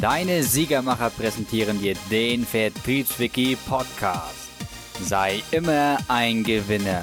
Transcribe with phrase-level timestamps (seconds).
[0.00, 4.50] Deine Siegermacher präsentieren dir den Vertriebswiki Podcast.
[5.00, 7.02] Sei immer ein Gewinner.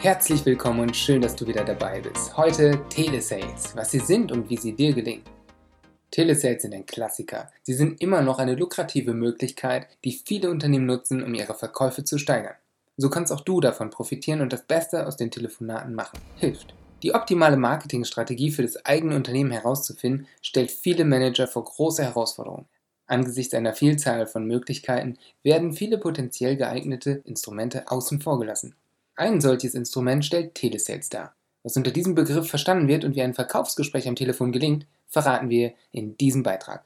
[0.00, 2.36] Herzlich willkommen und schön, dass du wieder dabei bist.
[2.36, 5.22] Heute Telesales, was sie sind und wie sie dir gelingen.
[6.10, 7.52] Telesales sind ein Klassiker.
[7.62, 12.18] Sie sind immer noch eine lukrative Möglichkeit, die viele Unternehmen nutzen, um ihre Verkäufe zu
[12.18, 12.56] steigern.
[12.96, 16.18] So kannst auch du davon profitieren und das Beste aus den Telefonaten machen.
[16.34, 16.74] Hilft.
[17.02, 22.66] Die optimale Marketingstrategie für das eigene Unternehmen herauszufinden, stellt viele Manager vor große Herausforderungen.
[23.06, 28.74] Angesichts einer Vielzahl von Möglichkeiten werden viele potenziell geeignete Instrumente außen vor gelassen.
[29.14, 31.34] Ein solches Instrument stellt Telesales dar.
[31.62, 35.72] Was unter diesem Begriff verstanden wird und wie ein Verkaufsgespräch am Telefon gelingt, verraten wir
[35.90, 36.84] in diesem Beitrag.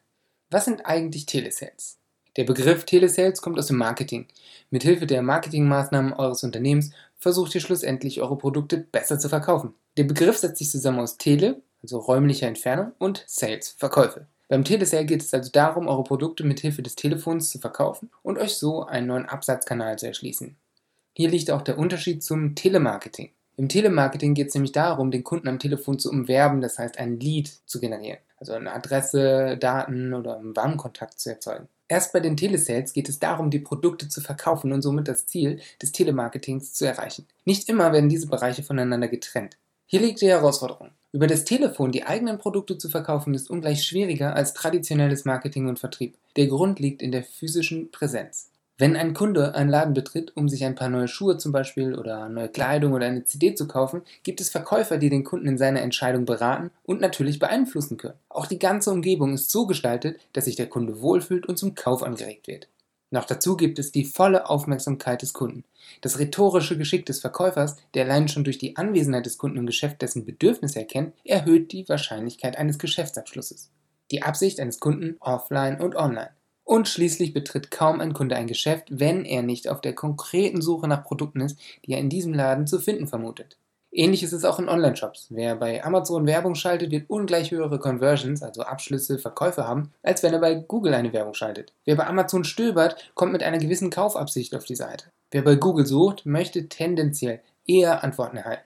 [0.50, 1.98] Was sind eigentlich Telesales?
[2.36, 4.26] Der Begriff Telesales kommt aus dem Marketing.
[4.70, 9.74] Mithilfe der Marketingmaßnahmen eures Unternehmens versucht ihr schlussendlich eure Produkte besser zu verkaufen.
[9.96, 14.26] Der Begriff setzt sich zusammen aus Tele, also räumlicher Entfernung, und Sales, Verkäufe.
[14.48, 18.56] Beim Telesale geht es also darum, eure Produkte mithilfe des Telefons zu verkaufen und euch
[18.56, 20.56] so einen neuen Absatzkanal zu erschließen.
[21.14, 23.30] Hier liegt auch der Unterschied zum Telemarketing.
[23.56, 27.20] Im Telemarketing geht es nämlich darum, den Kunden am Telefon zu umwerben, das heißt ein
[27.20, 31.68] Lead zu generieren, also eine Adresse, Daten oder einen Warnkontakt zu erzeugen.
[31.92, 35.60] Erst bei den Telesales geht es darum, die Produkte zu verkaufen und somit das Ziel
[35.82, 37.26] des Telemarketings zu erreichen.
[37.44, 39.58] Nicht immer werden diese Bereiche voneinander getrennt.
[39.84, 40.88] Hier liegt die Herausforderung.
[41.12, 45.80] Über das Telefon die eigenen Produkte zu verkaufen ist ungleich schwieriger als traditionelles Marketing und
[45.80, 46.16] Vertrieb.
[46.36, 48.48] Der Grund liegt in der physischen Präsenz.
[48.82, 52.28] Wenn ein Kunde einen Laden betritt, um sich ein paar neue Schuhe zum Beispiel oder
[52.28, 55.82] neue Kleidung oder eine CD zu kaufen, gibt es Verkäufer, die den Kunden in seiner
[55.82, 58.18] Entscheidung beraten und natürlich beeinflussen können.
[58.28, 62.02] Auch die ganze Umgebung ist so gestaltet, dass sich der Kunde wohlfühlt und zum Kauf
[62.02, 62.66] angeregt wird.
[63.12, 65.62] Noch dazu gibt es die volle Aufmerksamkeit des Kunden.
[66.00, 70.02] Das rhetorische Geschick des Verkäufers, der allein schon durch die Anwesenheit des Kunden im Geschäft
[70.02, 73.70] dessen Bedürfnisse erkennt, erhöht die Wahrscheinlichkeit eines Geschäftsabschlusses.
[74.10, 76.30] Die Absicht eines Kunden offline und online.
[76.72, 80.88] Und schließlich betritt kaum ein Kunde ein Geschäft, wenn er nicht auf der konkreten Suche
[80.88, 83.58] nach Produkten ist, die er in diesem Laden zu finden vermutet.
[83.90, 85.26] Ähnlich ist es auch in Online-Shops.
[85.28, 90.32] Wer bei Amazon Werbung schaltet, wird ungleich höhere Conversions, also Abschlüsse, Verkäufe haben, als wenn
[90.32, 91.74] er bei Google eine Werbung schaltet.
[91.84, 95.12] Wer bei Amazon stöbert, kommt mit einer gewissen Kaufabsicht auf die Seite.
[95.30, 98.64] Wer bei Google sucht, möchte tendenziell eher Antworten erhalten.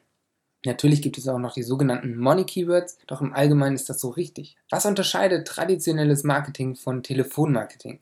[0.64, 4.10] Natürlich gibt es auch noch die sogenannten Money Keywords, doch im Allgemeinen ist das so
[4.10, 4.56] richtig.
[4.70, 8.00] Was unterscheidet traditionelles Marketing von Telefonmarketing?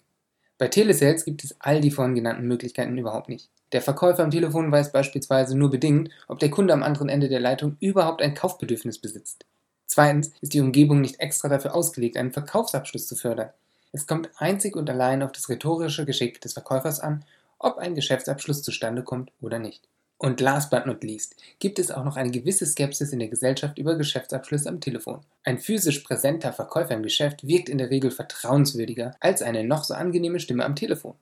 [0.57, 3.51] Bei Telesales gibt es all die vorhin genannten Möglichkeiten überhaupt nicht.
[3.73, 7.41] Der Verkäufer am Telefon weiß beispielsweise nur bedingt, ob der Kunde am anderen Ende der
[7.41, 9.47] Leitung überhaupt ein Kaufbedürfnis besitzt.
[9.87, 13.51] Zweitens ist die Umgebung nicht extra dafür ausgelegt, einen Verkaufsabschluss zu fördern.
[13.93, 17.25] Es kommt einzig und allein auf das rhetorische Geschick des Verkäufers an,
[17.59, 19.89] ob ein Geschäftsabschluss zustande kommt oder nicht.
[20.25, 23.77] Und last but not least gibt es auch noch eine gewisse Skepsis in der Gesellschaft
[23.77, 25.21] über Geschäftsabschlüsse am Telefon.
[25.43, 29.93] Ein physisch präsenter Verkäufer im Geschäft wirkt in der Regel vertrauenswürdiger als eine noch so
[29.93, 31.13] angenehme Stimme am Telefon.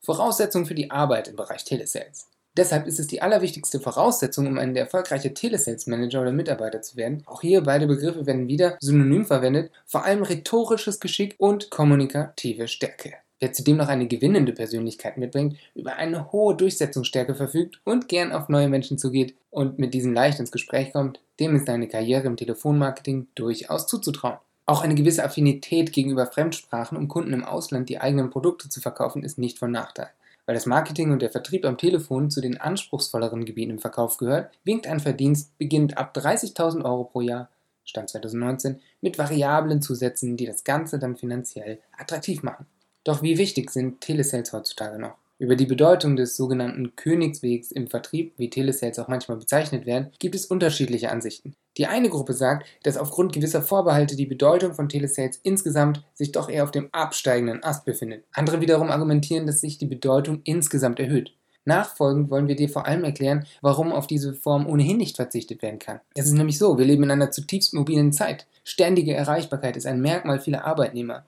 [0.00, 2.28] Voraussetzung für die Arbeit im Bereich Telesales.
[2.56, 7.24] Deshalb ist es die allerwichtigste Voraussetzung, um ein erfolgreicher Telesales Manager oder Mitarbeiter zu werden.
[7.26, 13.16] Auch hier beide Begriffe werden wieder synonym verwendet, vor allem rhetorisches Geschick und kommunikative Stärke.
[13.38, 18.48] Wer zudem noch eine gewinnende Persönlichkeit mitbringt, über eine hohe Durchsetzungsstärke verfügt und gern auf
[18.48, 22.38] neue Menschen zugeht und mit diesen leicht ins Gespräch kommt, dem ist eine Karriere im
[22.38, 24.38] Telefonmarketing durchaus zuzutrauen.
[24.64, 29.22] Auch eine gewisse Affinität gegenüber Fremdsprachen, um Kunden im Ausland die eigenen Produkte zu verkaufen,
[29.22, 30.10] ist nicht von Nachteil.
[30.46, 34.50] Weil das Marketing und der Vertrieb am Telefon zu den anspruchsvolleren Gebieten im Verkauf gehört,
[34.64, 37.50] winkt ein Verdienst beginnend ab 30.000 Euro pro Jahr,
[37.84, 42.66] Stand 2019, mit variablen Zusätzen, die das Ganze dann finanziell attraktiv machen.
[43.06, 45.14] Doch wie wichtig sind Telesales heutzutage noch?
[45.38, 50.34] Über die Bedeutung des sogenannten Königswegs im Vertrieb, wie Telesales auch manchmal bezeichnet werden, gibt
[50.34, 51.54] es unterschiedliche Ansichten.
[51.76, 56.48] Die eine Gruppe sagt, dass aufgrund gewisser Vorbehalte die Bedeutung von Telesales insgesamt sich doch
[56.48, 58.24] eher auf dem absteigenden Ast befindet.
[58.32, 61.32] Andere wiederum argumentieren, dass sich die Bedeutung insgesamt erhöht.
[61.64, 65.78] Nachfolgend wollen wir dir vor allem erklären, warum auf diese Form ohnehin nicht verzichtet werden
[65.78, 66.00] kann.
[66.14, 68.48] Es ist nämlich so, wir leben in einer zutiefst mobilen Zeit.
[68.64, 71.24] Ständige Erreichbarkeit ist ein Merkmal vieler Arbeitnehmer.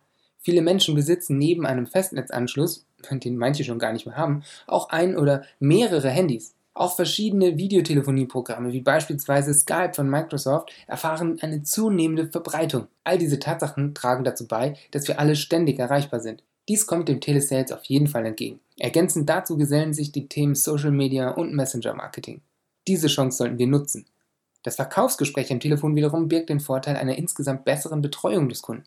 [0.48, 5.14] Viele Menschen besitzen neben einem Festnetzanschluss, den manche schon gar nicht mehr haben, auch ein
[5.14, 6.54] oder mehrere Handys.
[6.72, 12.86] Auch verschiedene Videotelefonieprogramme wie beispielsweise Skype von Microsoft erfahren eine zunehmende Verbreitung.
[13.04, 16.42] All diese Tatsachen tragen dazu bei, dass wir alle ständig erreichbar sind.
[16.66, 18.58] Dies kommt dem Telesales auf jeden Fall entgegen.
[18.78, 22.40] Ergänzend dazu gesellen sich die Themen Social Media und Messenger Marketing.
[22.86, 24.06] Diese Chance sollten wir nutzen.
[24.62, 28.84] Das Verkaufsgespräch am Telefon wiederum birgt den Vorteil einer insgesamt besseren Betreuung des Kunden.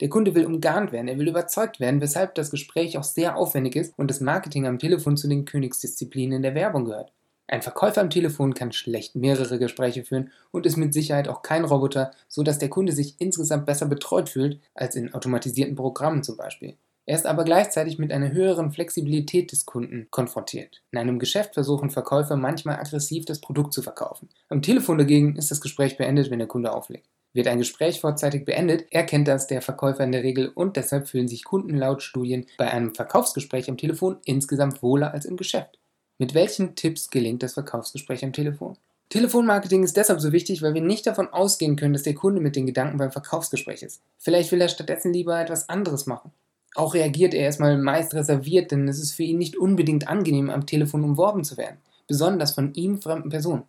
[0.00, 3.76] Der Kunde will umgarnt werden, er will überzeugt werden, weshalb das Gespräch auch sehr aufwendig
[3.76, 7.12] ist und das Marketing am Telefon zu den Königsdisziplinen in der Werbung gehört.
[7.46, 11.64] Ein Verkäufer am Telefon kann schlecht mehrere Gespräche führen und ist mit Sicherheit auch kein
[11.64, 16.36] Roboter, so dass der Kunde sich insgesamt besser betreut fühlt als in automatisierten Programmen zum
[16.36, 16.76] Beispiel.
[17.06, 20.82] Er ist aber gleichzeitig mit einer höheren Flexibilität des Kunden konfrontiert.
[20.90, 24.30] In einem Geschäft versuchen Verkäufer manchmal aggressiv das Produkt zu verkaufen.
[24.48, 27.06] Am Telefon dagegen ist das Gespräch beendet, wenn der Kunde auflegt.
[27.34, 31.26] Wird ein Gespräch vorzeitig beendet, erkennt das der Verkäufer in der Regel und deshalb fühlen
[31.26, 35.78] sich Kunden laut Studien bei einem Verkaufsgespräch am Telefon insgesamt wohler als im Geschäft.
[36.18, 38.76] Mit welchen Tipps gelingt das Verkaufsgespräch am Telefon?
[39.08, 42.54] Telefonmarketing ist deshalb so wichtig, weil wir nicht davon ausgehen können, dass der Kunde mit
[42.54, 44.00] den Gedanken beim Verkaufsgespräch ist.
[44.18, 46.30] Vielleicht will er stattdessen lieber etwas anderes machen.
[46.76, 50.66] Auch reagiert er erstmal meist reserviert, denn es ist für ihn nicht unbedingt angenehm, am
[50.66, 53.64] Telefon umworben zu werden, besonders von ihm fremden Personen.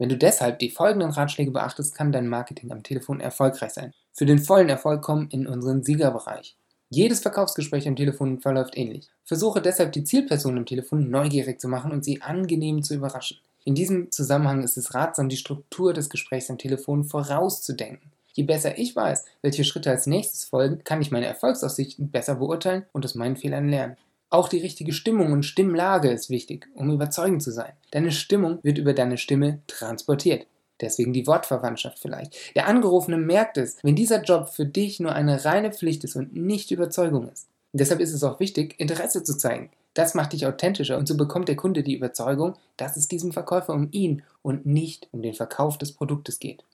[0.00, 3.92] Wenn du deshalb die folgenden Ratschläge beachtest, kann dein Marketing am Telefon erfolgreich sein.
[4.14, 6.56] Für den vollen Erfolg kommen in unseren Siegerbereich.
[6.88, 9.10] Jedes Verkaufsgespräch am Telefon verläuft ähnlich.
[9.26, 13.36] Versuche deshalb die Zielperson am Telefon neugierig zu machen und sie angenehm zu überraschen.
[13.66, 18.10] In diesem Zusammenhang ist es ratsam, die Struktur des Gesprächs am Telefon vorauszudenken.
[18.32, 22.86] Je besser ich weiß, welche Schritte als nächstes folgen, kann ich meine Erfolgsaussichten besser beurteilen
[22.92, 23.98] und aus meinen Fehlern lernen.
[24.30, 27.72] Auch die richtige Stimmung und Stimmlage ist wichtig, um überzeugend zu sein.
[27.90, 30.46] Deine Stimmung wird über deine Stimme transportiert.
[30.80, 32.34] Deswegen die Wortverwandtschaft vielleicht.
[32.54, 36.34] Der Angerufene merkt es, wenn dieser Job für dich nur eine reine Pflicht ist und
[36.34, 37.48] nicht Überzeugung ist.
[37.72, 39.70] Und deshalb ist es auch wichtig, Interesse zu zeigen.
[39.94, 43.74] Das macht dich authentischer und so bekommt der Kunde die Überzeugung, dass es diesem Verkäufer
[43.74, 46.64] um ihn und nicht um den Verkauf des Produktes geht.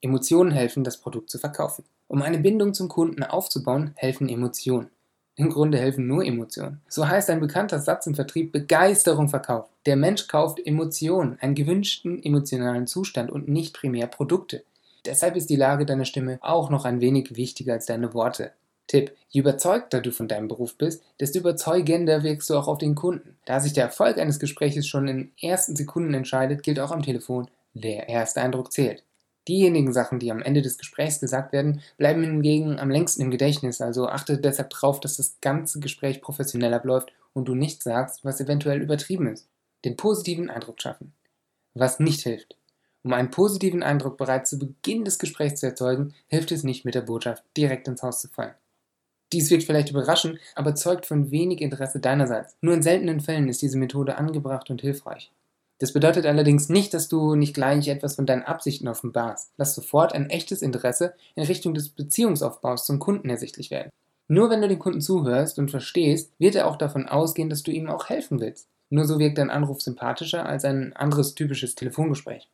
[0.00, 1.84] Emotionen helfen, das Produkt zu verkaufen.
[2.06, 4.90] Um eine Bindung zum Kunden aufzubauen, helfen Emotionen.
[5.36, 6.80] Im Grunde helfen nur Emotionen.
[6.88, 9.70] So heißt ein bekannter Satz im Vertrieb Begeisterung verkauft.
[9.84, 14.62] Der Mensch kauft Emotionen, einen gewünschten emotionalen Zustand und nicht primär Produkte.
[15.04, 18.52] Deshalb ist die Lage deiner Stimme auch noch ein wenig wichtiger als deine Worte.
[18.86, 22.94] Tipp: Je überzeugter du von deinem Beruf bist, desto überzeugender wirkst du auch auf den
[22.94, 23.36] Kunden.
[23.44, 27.48] Da sich der Erfolg eines Gespräches schon in ersten Sekunden entscheidet, gilt auch am Telefon,
[27.74, 29.02] der erste Eindruck zählt.
[29.46, 33.80] Diejenigen Sachen, die am Ende des Gesprächs gesagt werden, bleiben hingegen am längsten im Gedächtnis,
[33.80, 38.40] also achte deshalb darauf, dass das ganze Gespräch professionell abläuft und du nichts sagst, was
[38.40, 39.48] eventuell übertrieben ist.
[39.84, 41.12] Den positiven Eindruck schaffen.
[41.74, 42.56] Was nicht hilft.
[43.02, 46.94] Um einen positiven Eindruck bereits zu Beginn des Gesprächs zu erzeugen, hilft es nicht, mit
[46.94, 48.54] der Botschaft direkt ins Haus zu fallen.
[49.34, 52.56] Dies wirkt vielleicht überraschend, aber zeugt von wenig Interesse deinerseits.
[52.62, 55.32] Nur in seltenen Fällen ist diese Methode angebracht und hilfreich.
[55.78, 59.52] Das bedeutet allerdings nicht, dass du nicht gleich etwas von deinen Absichten offenbarst.
[59.56, 63.90] Lass sofort ein echtes Interesse in Richtung des Beziehungsaufbaus zum Kunden ersichtlich werden.
[64.28, 67.72] Nur wenn du den Kunden zuhörst und verstehst, wird er auch davon ausgehen, dass du
[67.72, 68.68] ihm auch helfen willst.
[68.88, 72.48] Nur so wirkt dein Anruf sympathischer als ein anderes typisches Telefongespräch.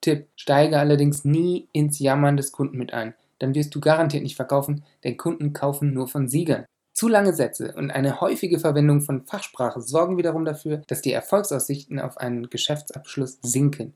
[0.00, 3.14] Tipp: Steige allerdings nie ins Jammern des Kunden mit ein.
[3.38, 6.66] Dann wirst du garantiert nicht verkaufen, denn Kunden kaufen nur von Siegern.
[6.94, 11.98] Zu lange Sätze und eine häufige Verwendung von Fachsprache sorgen wiederum dafür, dass die Erfolgsaussichten
[11.98, 13.94] auf einen Geschäftsabschluss sinken.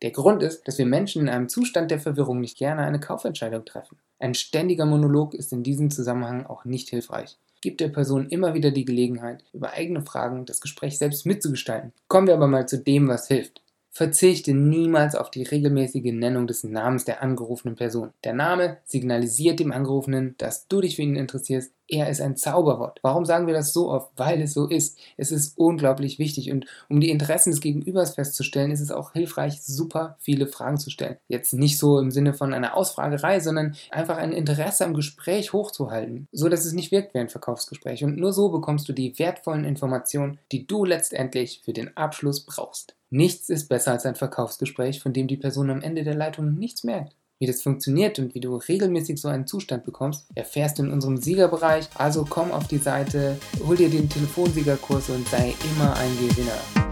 [0.00, 3.66] Der Grund ist, dass wir Menschen in einem Zustand der Verwirrung nicht gerne eine Kaufentscheidung
[3.66, 3.98] treffen.
[4.18, 7.36] Ein ständiger Monolog ist in diesem Zusammenhang auch nicht hilfreich.
[7.60, 11.92] Gib der Person immer wieder die Gelegenheit, über eigene Fragen das Gespräch selbst mitzugestalten.
[12.06, 13.60] Kommen wir aber mal zu dem, was hilft.
[13.90, 18.12] Verzichte niemals auf die regelmäßige Nennung des Namens der angerufenen Person.
[18.22, 21.72] Der Name signalisiert dem Angerufenen, dass du dich für ihn interessierst.
[21.88, 23.00] Er ist ein Zauberwort.
[23.02, 24.10] Warum sagen wir das so oft?
[24.16, 24.98] Weil es so ist.
[25.16, 29.62] Es ist unglaublich wichtig und um die Interessen des Gegenübers festzustellen, ist es auch hilfreich,
[29.62, 31.16] super viele Fragen zu stellen.
[31.28, 36.28] Jetzt nicht so im Sinne von einer Ausfragerei, sondern einfach ein Interesse am Gespräch hochzuhalten,
[36.30, 38.04] so dass es nicht wirkt wie ein Verkaufsgespräch.
[38.04, 42.96] Und nur so bekommst du die wertvollen Informationen, die du letztendlich für den Abschluss brauchst.
[43.10, 46.84] Nichts ist besser als ein Verkaufsgespräch, von dem die Person am Ende der Leitung nichts
[46.84, 47.14] merkt.
[47.40, 51.18] Wie das funktioniert und wie du regelmäßig so einen Zustand bekommst, erfährst du in unserem
[51.18, 51.88] Siegerbereich.
[51.94, 56.87] Also komm auf die Seite, hol dir den Telefonsiegerkurs und sei immer ein Gewinner.